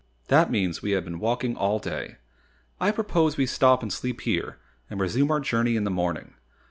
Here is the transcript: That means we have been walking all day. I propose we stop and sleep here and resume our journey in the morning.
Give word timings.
That 0.29 0.49
means 0.49 0.81
we 0.81 0.93
have 0.93 1.05
been 1.05 1.19
walking 1.19 1.55
all 1.55 1.77
day. 1.77 2.15
I 2.79 2.89
propose 2.89 3.37
we 3.37 3.45
stop 3.45 3.83
and 3.83 3.93
sleep 3.93 4.21
here 4.21 4.57
and 4.89 4.99
resume 4.99 5.29
our 5.29 5.39
journey 5.39 5.75
in 5.75 5.83
the 5.83 5.91
morning. 5.91 6.33